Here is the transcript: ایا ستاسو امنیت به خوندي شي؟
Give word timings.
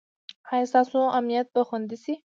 ایا 0.53 0.65
ستاسو 0.71 0.99
امنیت 1.19 1.47
به 1.53 1.61
خوندي 1.67 1.97
شي؟ 2.03 2.13